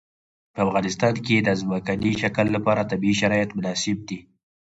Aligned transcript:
په 0.53 0.59
افغانستان 0.65 1.15
کې 1.25 1.35
د 1.39 1.49
ځمکنی 1.61 2.11
شکل 2.21 2.45
لپاره 2.55 2.87
طبیعي 2.91 3.15
شرایط 3.21 3.49
مناسب 3.57 3.97
دي. 4.07 4.19